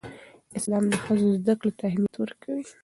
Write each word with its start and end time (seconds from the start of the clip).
اسلام 0.57 0.83
د 0.91 0.93
ښځو 1.03 1.27
زدهکړې 1.39 1.71
ته 1.77 1.83
اهمیت 1.89 2.15
ورکوي. 2.17 2.65